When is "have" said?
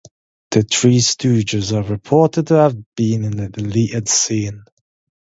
2.55-2.75